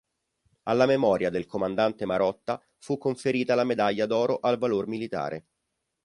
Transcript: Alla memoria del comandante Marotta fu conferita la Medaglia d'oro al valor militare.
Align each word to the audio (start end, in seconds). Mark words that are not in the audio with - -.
Alla 0.63 0.87
memoria 0.87 1.29
del 1.29 1.45
comandante 1.45 2.05
Marotta 2.07 2.59
fu 2.79 2.97
conferita 2.97 3.53
la 3.53 3.63
Medaglia 3.63 4.07
d'oro 4.07 4.39
al 4.39 4.57
valor 4.57 4.87
militare. 4.87 5.45